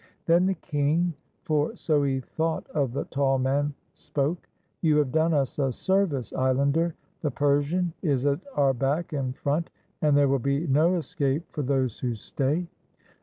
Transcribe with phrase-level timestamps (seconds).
[0.25, 1.13] Then the king,
[1.43, 4.49] for so he thought of the tall man, spoke:—
[4.81, 6.95] "You have done us a service, islander.
[7.21, 9.69] The Persian is at our back and front,
[10.01, 12.65] and there will be no escape for those who stay.